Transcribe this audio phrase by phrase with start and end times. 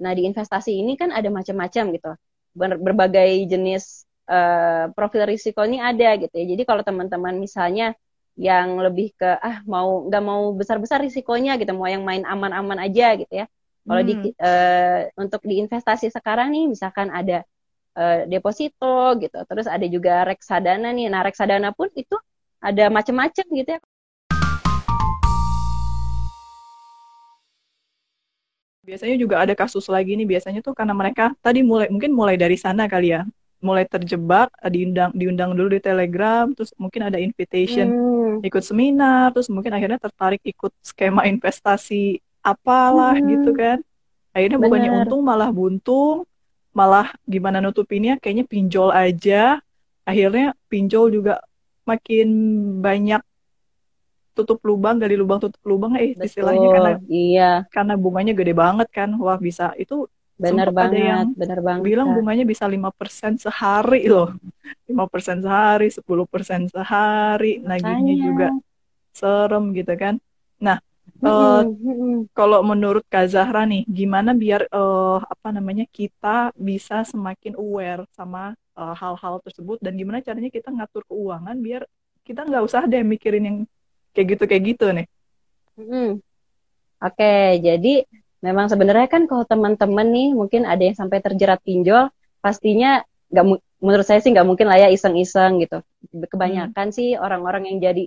[0.00, 2.10] Nah, di investasi ini kan ada macam-macam gitu.
[2.56, 6.46] Ber berbagai jenis uh, profil risiko ini ada gitu ya.
[6.56, 7.94] Jadi kalau teman-teman misalnya
[8.40, 13.14] yang lebih ke ah mau nggak mau besar-besar risikonya gitu, mau yang main aman-aman aja
[13.20, 13.46] gitu ya.
[13.84, 14.08] Kalau hmm.
[14.08, 17.44] di uh, untuk di investasi sekarang nih misalkan ada
[17.96, 21.06] uh, deposito gitu, terus ada juga reksadana nih.
[21.12, 22.16] Nah, reksadana pun itu
[22.60, 23.80] ada macam-macam gitu ya.
[28.90, 32.58] Biasanya juga ada kasus lagi nih biasanya tuh karena mereka tadi mulai mungkin mulai dari
[32.58, 33.22] sana kali ya
[33.62, 38.42] mulai terjebak diundang diundang dulu di Telegram terus mungkin ada invitation hmm.
[38.42, 43.26] ikut seminar terus mungkin akhirnya tertarik ikut skema investasi apalah hmm.
[43.30, 43.78] gitu kan
[44.34, 44.66] akhirnya Bener.
[44.66, 46.26] bukannya untung malah buntung
[46.74, 49.62] malah gimana nutupinnya kayaknya pinjol aja
[50.02, 51.38] akhirnya pinjol juga
[51.86, 52.28] makin
[52.82, 53.22] banyak
[54.40, 57.52] tutup lubang gali lubang tutup lubang eh Betul, istilahnya karena iya.
[57.68, 59.12] karena bunganya gede banget kan.
[59.20, 60.08] Wah bisa itu
[60.40, 64.32] benar banget yang benar banget bilang bunganya bisa lima persen sehari loh.
[64.88, 67.60] lima persen sehari sepuluh persen sehari.
[67.60, 68.48] Nagihnya juga
[69.12, 70.16] serem gitu kan.
[70.64, 70.80] Nah
[71.20, 71.62] uh,
[72.32, 78.56] kalau menurut Kak Zahra nih gimana biar uh, apa namanya kita bisa semakin aware sama
[78.78, 79.76] eh, hal-hal uh, tersebut?
[79.84, 81.84] Dan gimana caranya kita ngatur keuangan biar
[82.24, 83.58] kita nggak usah deh mikirin yang
[84.14, 85.06] kayak gitu kayak gitu nih.
[85.78, 86.20] Hmm.
[87.00, 88.04] Oke, okay, jadi
[88.44, 92.12] memang sebenarnya kan kalau teman-teman nih mungkin ada yang sampai terjerat pinjol,
[92.44, 93.00] pastinya
[93.32, 93.46] nggak
[93.80, 95.80] menurut saya sih nggak mungkin lah ya iseng-iseng gitu.
[96.12, 96.96] Kebanyakan hmm.
[96.96, 98.04] sih orang-orang yang jadi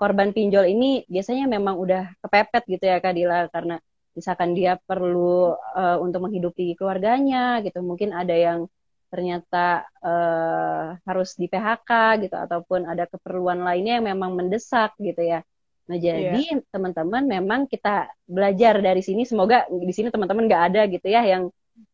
[0.00, 3.76] korban pinjol ini biasanya memang udah kepepet gitu ya Kak Dila karena
[4.16, 8.66] misalkan dia perlu uh, untuk menghidupi keluarganya gitu, mungkin ada yang
[9.10, 11.90] ternyata uh, harus di PHK
[12.24, 15.42] gitu ataupun ada keperluan lainnya yang memang mendesak gitu ya.
[15.90, 16.62] Nah jadi yeah.
[16.70, 21.50] teman-teman memang kita belajar dari sini semoga di sini teman-teman nggak ada gitu ya yang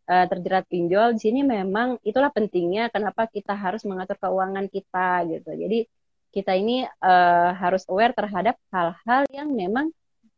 [0.07, 1.17] uh, terjerat pinjol.
[1.17, 5.51] Di sini memang itulah pentingnya kenapa kita harus mengatur keuangan kita gitu.
[5.57, 5.89] Jadi
[6.37, 9.89] kita ini uh, harus aware terhadap hal-hal yang memang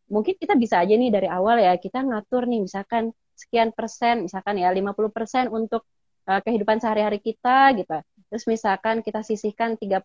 [0.07, 4.57] mungkin kita bisa aja nih dari awal ya kita ngatur nih misalkan sekian persen misalkan
[4.59, 5.85] ya 50 persen untuk
[6.29, 7.97] uh, kehidupan sehari-hari kita gitu.
[8.29, 10.05] Terus misalkan kita sisihkan 30%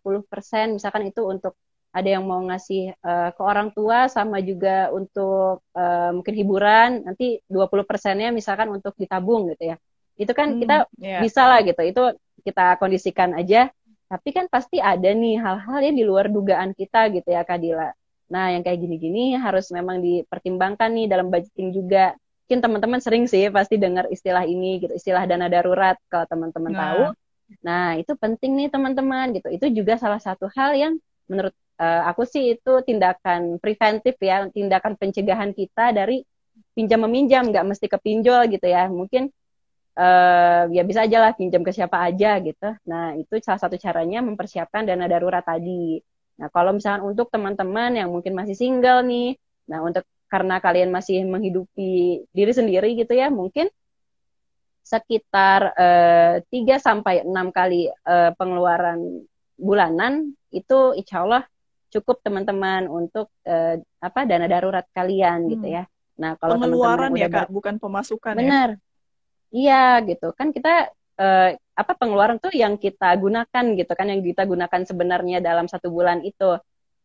[0.80, 1.60] misalkan itu untuk
[1.94, 7.38] ada yang mau ngasih uh, ke orang tua sama juga untuk uh, mungkin hiburan nanti
[7.46, 9.78] 20 persennya misalkan untuk ditabung gitu ya.
[10.18, 11.22] Itu kan hmm, kita yeah.
[11.22, 11.82] bisa lah gitu.
[11.86, 12.04] Itu
[12.42, 13.70] kita kondisikan aja.
[14.10, 17.94] Tapi kan pasti ada nih hal-hal yang di luar dugaan kita gitu ya Kadila.
[18.34, 22.18] Nah, yang kayak gini-gini harus memang dipertimbangkan nih dalam budgeting juga
[22.54, 26.82] mungkin teman-teman sering sih pasti dengar istilah ini gitu, istilah dana darurat kalau teman-teman nah.
[26.86, 27.04] tahu.
[27.66, 29.50] Nah, itu penting nih teman-teman gitu.
[29.50, 30.94] Itu juga salah satu hal yang
[31.26, 31.50] menurut
[31.82, 36.22] uh, aku sih itu tindakan preventif ya, tindakan pencegahan kita dari
[36.78, 38.86] pinjam meminjam, nggak mesti ke pinjol gitu ya.
[38.86, 39.34] Mungkin
[39.98, 42.70] uh, ya bisa aja lah pinjam ke siapa aja gitu.
[42.86, 45.98] Nah, itu salah satu caranya mempersiapkan dana darurat tadi.
[46.38, 51.22] Nah, kalau misalnya untuk teman-teman yang mungkin masih single nih, nah untuk karena kalian masih
[51.30, 53.70] menghidupi diri sendiri gitu ya, mungkin
[54.82, 59.24] sekitar eh, 3 sampai 6 kali uh, pengeluaran
[59.56, 61.44] bulanan itu insya Allah
[61.88, 65.54] cukup teman-teman untuk uh, apa dana darurat kalian gitu hmm.
[65.56, 65.84] gitu ya.
[66.20, 68.76] Nah, kalau pengeluaran ya Kak, bukan pemasukan benar.
[68.76, 68.82] ya.
[69.54, 70.34] Iya gitu.
[70.34, 70.90] Kan kita
[71.78, 76.26] apa pengeluaran tuh yang kita gunakan gitu kan yang kita gunakan sebenarnya dalam satu bulan
[76.26, 76.58] itu.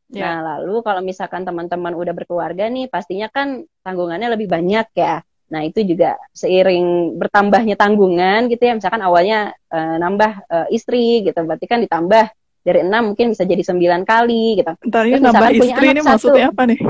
[0.08, 0.40] Yeah.
[0.40, 5.20] Nah, lalu kalau misalkan teman-teman udah berkeluarga nih, pastinya kan tanggungannya lebih banyak ya.
[5.48, 8.72] Nah, itu juga seiring bertambahnya tanggungan gitu ya.
[8.76, 12.24] Misalkan awalnya uh, nambah uh, istri gitu, berarti kan ditambah
[12.64, 14.72] dari enam mungkin bisa jadi sembilan kali gitu.
[14.88, 16.80] Ntar ini nambah istri ini maksudnya apa nih?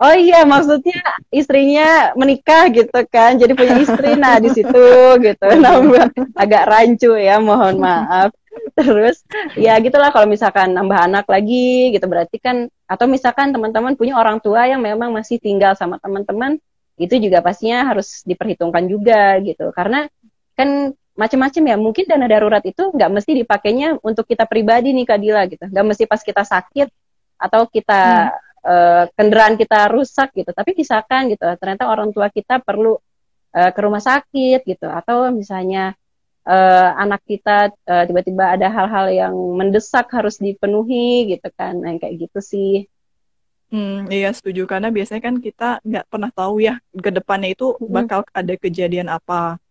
[0.00, 0.96] Oh iya, maksudnya
[1.28, 4.16] istrinya menikah gitu kan, jadi punya istri.
[4.16, 4.86] Nah di situ
[5.20, 8.32] gitu, nambah agak rancu ya, mohon maaf.
[8.78, 9.24] terus
[9.58, 12.06] ya gitulah kalau misalkan nambah anak lagi gitu.
[12.06, 16.58] Berarti kan atau misalkan teman-teman punya orang tua yang memang masih tinggal sama teman-teman
[17.00, 19.72] itu juga pastinya harus diperhitungkan juga gitu.
[19.72, 20.04] Karena
[20.52, 25.42] kan macam-macam ya mungkin dana darurat itu nggak mesti dipakainya untuk kita pribadi nih Kadila
[25.48, 25.64] gitu.
[25.68, 26.88] Nggak mesti pas kita sakit
[27.40, 28.68] atau kita hmm.
[28.68, 30.52] uh, kendaraan kita rusak gitu.
[30.52, 32.96] Tapi misalkan gitu ternyata orang tua kita perlu
[33.56, 34.88] uh, ke rumah sakit gitu.
[34.88, 35.96] Atau misalnya
[36.46, 42.28] uh, anak kita uh, tiba-tiba ada hal-hal yang mendesak harus dipenuhi gitu kan nah kayak
[42.28, 42.88] gitu sih.
[43.70, 44.66] Hmm, iya setuju.
[44.66, 49.62] Karena biasanya kan kita nggak pernah tahu ya ke depannya itu bakal ada kejadian apa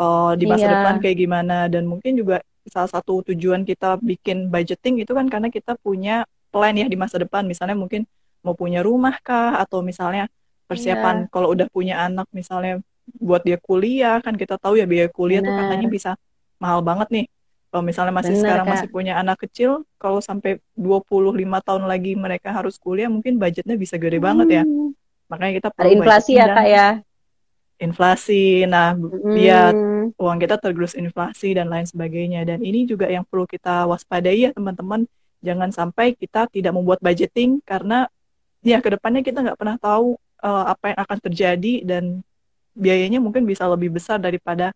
[0.00, 0.72] uh, di masa iya.
[0.80, 1.68] depan kayak gimana.
[1.68, 6.72] Dan mungkin juga salah satu tujuan kita bikin budgeting itu kan karena kita punya plan
[6.72, 7.44] ya di masa depan.
[7.44, 8.08] Misalnya mungkin
[8.40, 9.60] mau punya rumah kah?
[9.60, 10.32] Atau misalnya
[10.64, 11.28] persiapan iya.
[11.28, 12.80] kalau udah punya anak misalnya
[13.18, 15.50] buat dia kuliah kan kita tahu ya biaya kuliah Benar.
[15.50, 16.10] tuh katanya bisa
[16.62, 17.26] mahal banget nih
[17.72, 18.72] kalau misalnya masih Bener, sekarang Kak.
[18.76, 23.96] masih punya anak kecil, kalau sampai 25 tahun lagi mereka harus kuliah, mungkin budgetnya bisa
[23.96, 24.28] gede hmm.
[24.28, 24.64] banget ya.
[24.68, 24.92] Hmm.
[25.32, 26.88] Makanya kita perlu Ada inflasi ya, Kak ya.
[27.80, 28.44] Inflasi.
[28.68, 29.24] Nah, hmm.
[29.24, 29.72] biar
[30.20, 32.44] uang kita tergerus inflasi dan lain sebagainya.
[32.44, 35.08] Dan ini juga yang perlu kita waspadai ya, teman-teman.
[35.40, 38.04] Jangan sampai kita tidak membuat budgeting karena
[38.60, 42.20] ya ke depannya kita nggak pernah tahu uh, apa yang akan terjadi dan
[42.72, 44.72] biayanya mungkin bisa lebih besar daripada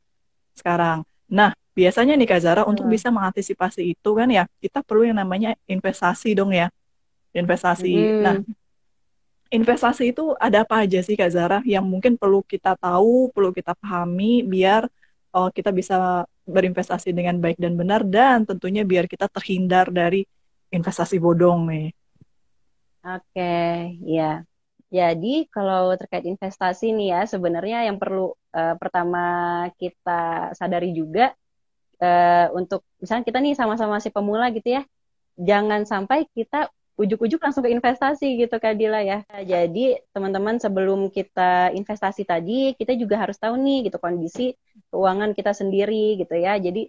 [0.57, 1.05] sekarang.
[1.27, 2.73] Nah, biasanya nih Kak Zara hmm.
[2.73, 6.73] untuk bisa mengantisipasi itu kan ya kita perlu yang namanya investasi dong ya
[7.37, 8.21] investasi hmm.
[8.25, 8.37] nah
[9.53, 13.77] investasi itu ada apa aja sih Kak Zara yang mungkin perlu kita tahu perlu kita
[13.77, 14.89] pahami biar
[15.37, 20.25] oh, kita bisa berinvestasi dengan baik dan benar dan tentunya biar kita terhindar dari
[20.73, 21.89] investasi bodong nih
[23.05, 24.41] oke okay, ya
[24.97, 29.25] jadi kalau terkait investasi nih ya sebenarnya yang perlu uh, pertama
[29.77, 31.37] kita sadari juga
[32.01, 34.83] uh, untuk misalnya kita nih sama-sama si pemula gitu ya,
[35.37, 39.21] jangan sampai kita ujuk-ujuk langsung ke investasi gitu Kak Dila ya.
[39.45, 44.57] Jadi teman-teman sebelum kita investasi tadi, kita juga harus tahu nih gitu kondisi
[44.89, 46.57] keuangan kita sendiri gitu ya.
[46.57, 46.89] Jadi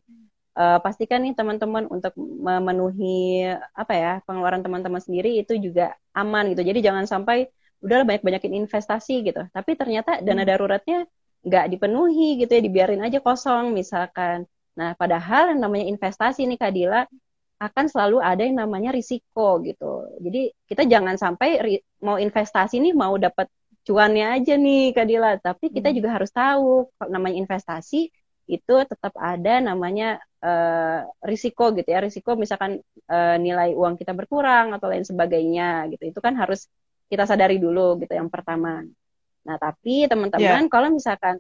[0.56, 6.64] uh, pastikan nih teman-teman untuk memenuhi apa ya pengeluaran teman-teman sendiri itu juga aman gitu.
[6.64, 7.52] Jadi jangan sampai
[7.84, 9.42] udah banyak-banyakin investasi gitu.
[9.54, 10.50] Tapi ternyata dana hmm.
[10.50, 11.00] daruratnya
[11.46, 14.50] nggak dipenuhi gitu ya, dibiarin aja kosong misalkan.
[14.78, 17.02] Nah, padahal yang namanya investasi nih Kak Dila
[17.58, 20.06] akan selalu ada yang namanya risiko gitu.
[20.22, 23.50] Jadi kita jangan sampai mau investasi nih mau dapat
[23.82, 25.98] cuannya aja nih Kak Dila, tapi kita hmm.
[25.98, 28.14] juga harus tahu kalau namanya investasi
[28.48, 32.00] itu tetap ada namanya uh, risiko gitu ya.
[32.00, 36.04] Risiko misalkan uh, nilai uang kita berkurang atau lain sebagainya gitu.
[36.14, 36.70] Itu kan harus
[37.08, 38.84] kita sadari dulu gitu yang pertama.
[39.48, 40.72] Nah, tapi teman-teman yeah.
[40.72, 41.40] kalau misalkan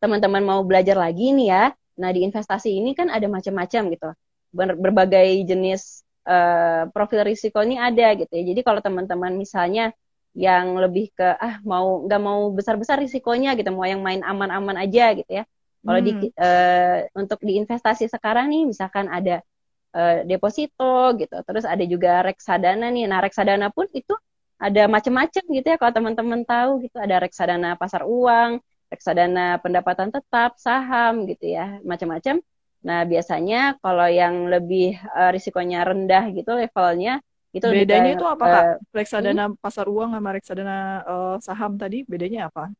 [0.00, 1.64] teman-teman mau belajar lagi nih ya,
[2.00, 4.08] Nah, di investasi ini kan ada macam-macam gitu.
[4.50, 8.42] Ber berbagai jenis uh, profil risiko ini ada gitu ya.
[8.50, 9.92] Jadi kalau teman-teman misalnya
[10.32, 15.12] yang lebih ke ah mau nggak mau besar-besar risikonya gitu, mau yang main aman-aman aja
[15.12, 15.44] gitu ya.
[15.84, 16.06] Kalau hmm.
[16.08, 19.44] di uh, untuk di investasi sekarang nih misalkan ada
[19.92, 23.04] uh, deposito gitu, terus ada juga reksadana nih.
[23.06, 24.16] Nah, reksadana pun itu
[24.60, 28.60] ada macam-macam gitu ya kalau teman-teman tahu gitu ada reksadana pasar uang,
[28.92, 32.44] reksadana pendapatan tetap, saham gitu ya, macam-macam.
[32.84, 38.62] Nah, biasanya kalau yang lebih uh, risikonya rendah gitu levelnya itu bedanya itu apa kak?
[38.62, 39.58] Uh, reksadana hmm?
[39.58, 42.70] pasar uang sama reksadana uh, saham tadi bedanya apa?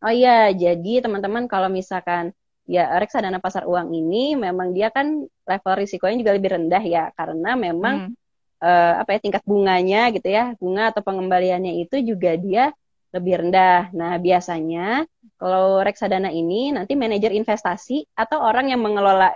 [0.00, 2.32] Oh iya, jadi teman-teman kalau misalkan
[2.64, 7.58] ya reksadana pasar uang ini memang dia kan level risikonya juga lebih rendah ya karena
[7.58, 8.14] memang hmm.
[8.60, 12.70] Uh, apa ya tingkat bunganya gitu ya bunga atau pengembaliannya itu juga dia
[13.10, 13.90] lebih rendah.
[13.90, 15.02] Nah, biasanya
[15.34, 19.34] kalau reksadana ini nanti manajer investasi atau orang yang mengelola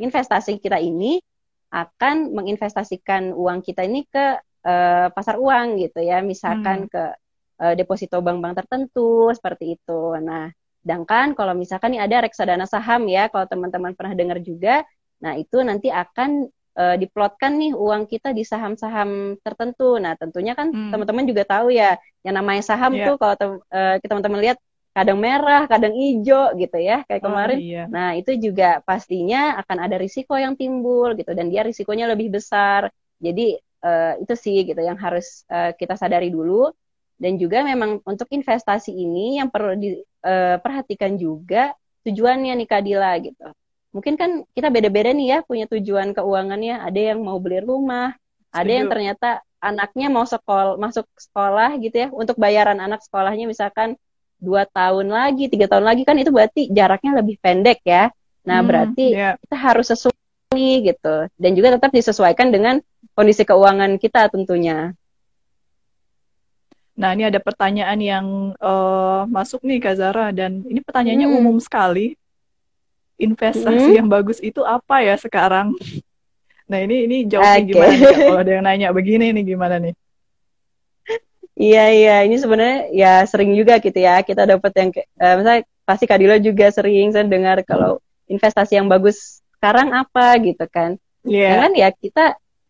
[0.00, 1.20] investasi kita ini
[1.68, 6.90] akan menginvestasikan uang kita ini ke uh, pasar uang gitu ya, misalkan hmm.
[6.90, 7.04] ke
[7.60, 10.16] uh, deposito bank-bank tertentu seperti itu.
[10.24, 10.48] Nah,
[10.80, 14.80] sedangkan kalau misalkan ini ada reksadana saham ya, kalau teman-teman pernah dengar juga,
[15.20, 19.98] nah itu nanti akan uh, diplotkan nih uang kita di saham-saham tertentu.
[19.98, 20.94] Nah, tentunya kan hmm.
[20.94, 23.10] teman-teman juga tahu ya, yang namanya saham yeah.
[23.10, 23.34] tuh kalau
[23.68, 24.58] uh, teman-teman lihat
[24.94, 27.58] kadang merah, kadang hijau gitu ya, kayak oh, kemarin.
[27.58, 27.84] Iya.
[27.90, 32.90] Nah, itu juga pastinya akan ada risiko yang timbul gitu dan dia risikonya lebih besar.
[33.18, 36.70] Jadi uh, itu sih gitu yang harus uh, kita sadari dulu
[37.18, 41.74] dan juga memang untuk investasi ini yang perlu diperhatikan uh, juga
[42.06, 43.50] tujuannya nih Kadila gitu
[43.90, 46.80] mungkin kan kita beda-beda nih ya punya tujuan keuangannya.
[46.84, 48.58] Ada yang mau beli rumah, Setuju.
[48.60, 49.28] ada yang ternyata
[49.58, 53.98] anaknya mau sekolah masuk sekolah gitu ya untuk bayaran anak sekolahnya misalkan
[54.38, 58.14] dua tahun lagi tiga tahun lagi kan itu berarti jaraknya lebih pendek ya
[58.46, 59.34] nah hmm, berarti yeah.
[59.42, 62.78] kita harus sesuai gitu dan juga tetap disesuaikan dengan
[63.18, 64.94] kondisi keuangan kita tentunya
[66.98, 68.26] Nah, ini ada pertanyaan yang
[68.58, 71.38] uh, masuk nih Kak Zara dan ini pertanyaannya hmm.
[71.38, 72.18] umum sekali
[73.18, 73.98] investasi hmm.
[73.98, 75.74] yang bagus itu apa ya sekarang?
[76.70, 77.66] Nah ini ini jawabnya okay.
[77.66, 79.94] gimana nih, kalau ada yang nanya begini nih gimana nih?
[81.58, 86.06] Iya iya ini sebenarnya ya sering juga gitu ya kita dapat yang uh, misalnya pasti
[86.06, 87.98] Kadilo juga sering saya dengar kalau
[88.30, 90.94] investasi yang bagus sekarang apa gitu kan?
[91.26, 91.42] Iya.
[91.42, 91.58] Yeah.
[91.66, 92.24] kan ya kita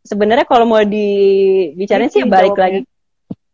[0.09, 2.81] sebenarnya kalau mau dibicarain sih balik jawabnya.
[2.81, 2.81] lagi.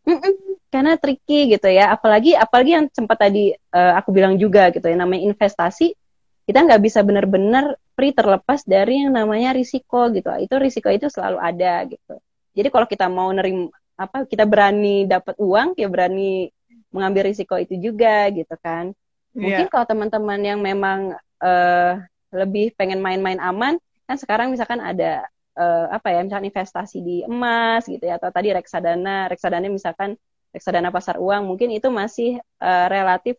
[0.05, 0.33] Mm -mm,
[0.71, 4.95] karena tricky gitu ya apalagi apalagi yang sempat tadi uh, aku bilang juga gitu ya
[4.95, 5.97] namanya investasi
[6.45, 11.41] kita nggak bisa benar-benar free terlepas dari yang namanya risiko gitu itu risiko itu selalu
[11.41, 12.15] ada gitu
[12.55, 16.51] jadi kalau kita mau nerim apa kita berani dapat uang ya berani
[16.95, 18.95] mengambil risiko itu juga gitu kan.
[19.35, 19.71] Mungkin yeah.
[19.71, 21.99] kalau teman-teman yang memang uh,
[22.31, 23.75] lebih pengen main-main aman,
[24.07, 25.27] kan sekarang misalkan ada
[25.59, 30.15] uh, apa ya, misalkan investasi di emas gitu ya, atau tadi reksadana, reksadana misalkan
[30.55, 33.35] reksadana pasar uang, mungkin itu masih uh, relatif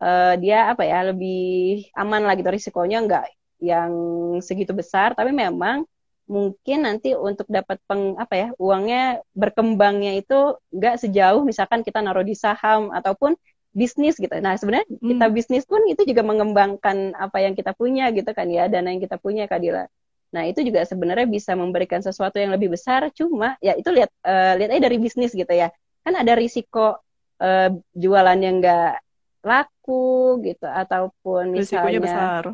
[0.00, 3.24] uh, dia apa ya lebih aman lah gitu risikonya nggak
[3.60, 3.92] yang
[4.40, 5.84] segitu besar, tapi memang
[6.30, 12.22] mungkin nanti untuk dapat peng apa ya uangnya berkembangnya itu nggak sejauh misalkan kita naruh
[12.22, 13.34] di saham ataupun
[13.74, 14.30] bisnis gitu.
[14.38, 15.10] Nah sebenarnya hmm.
[15.10, 19.02] kita bisnis pun itu juga mengembangkan apa yang kita punya gitu kan ya dana yang
[19.02, 19.90] kita punya Kadila.
[20.30, 23.10] Nah itu juga sebenarnya bisa memberikan sesuatu yang lebih besar.
[23.10, 25.74] Cuma ya itu lihat uh, lihat aja dari bisnis gitu ya.
[26.06, 26.98] Kan ada risiko
[27.42, 29.02] uh, jualan yang nggak
[29.40, 32.44] laku gitu ataupun misalnya Risikonya besar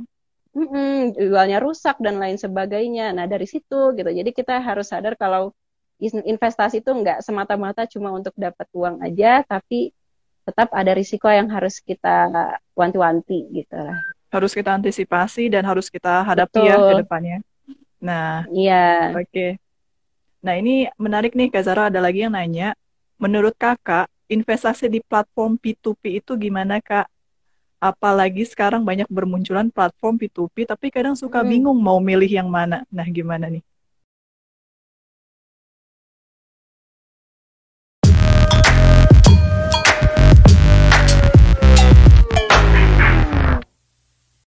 [0.57, 3.13] mm jualnya rusak dan lain sebagainya.
[3.13, 4.09] Nah dari situ gitu.
[4.09, 5.53] Jadi kita harus sadar kalau
[6.01, 9.93] investasi itu nggak semata-mata cuma untuk dapat uang aja, tapi
[10.49, 12.33] tetap ada risiko yang harus kita
[12.73, 14.01] wanti-wanti gitu lah.
[14.33, 16.69] Harus kita antisipasi dan harus kita hadapi Betul.
[16.69, 17.39] ya ke depannya.
[18.01, 19.13] Nah, iya.
[19.13, 19.29] Oke.
[19.29, 19.51] Okay.
[20.45, 22.77] Nah ini menarik nih Kak Zara ada lagi yang nanya,
[23.17, 27.07] menurut kakak investasi di platform P2P itu gimana kak?
[27.77, 31.49] apalagi sekarang banyak bermunculan platform P2P tapi kadang suka hmm.
[31.49, 32.83] bingung mau milih yang mana.
[32.89, 33.63] Nah, gimana nih?